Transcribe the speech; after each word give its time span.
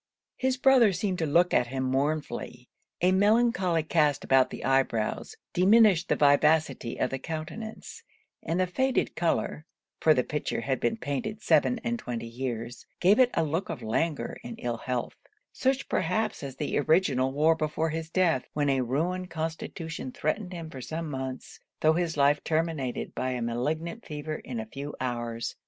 His 0.35 0.57
brother 0.57 0.93
seemed 0.93 1.19
to 1.19 1.27
look 1.27 1.53
at 1.53 1.67
him 1.67 1.83
mournfully. 1.83 2.67
A 3.01 3.11
melancholy 3.11 3.83
cast 3.83 4.23
about 4.23 4.49
the 4.49 4.65
eye 4.65 4.81
brows 4.81 5.37
diminished 5.53 6.09
the 6.09 6.15
vivacity 6.15 6.97
of 6.99 7.11
the 7.11 7.19
countenance, 7.19 8.01
and 8.41 8.59
the 8.59 8.65
faded 8.65 9.15
colour 9.15 9.67
(for 9.99 10.15
the 10.15 10.23
picture 10.23 10.61
had 10.61 10.79
been 10.79 10.97
painted 10.97 11.43
seven 11.43 11.79
and 11.83 11.99
twenty 11.99 12.25
years) 12.25 12.87
gave 12.99 13.19
it 13.19 13.29
a 13.35 13.43
look 13.43 13.69
of 13.69 13.83
languor 13.83 14.37
and 14.43 14.55
ill 14.57 14.77
health; 14.77 15.17
such 15.53 15.87
perhaps 15.87 16.41
as 16.41 16.55
the 16.55 16.79
original 16.79 17.31
wore 17.31 17.53
before 17.53 17.91
his 17.91 18.09
death, 18.09 18.47
when 18.53 18.69
a 18.69 18.81
ruined 18.81 19.29
constitution 19.29 20.11
threatened 20.11 20.51
him 20.51 20.71
for 20.71 20.81
some 20.81 21.11
months, 21.11 21.59
tho' 21.81 21.93
his 21.93 22.17
life 22.17 22.43
terminated 22.43 23.13
by 23.13 23.29
a 23.29 23.39
malignant 23.43 24.03
fever 24.03 24.33
in 24.37 24.59
a 24.59 24.65
few 24.65 24.95
hours. 24.99 25.55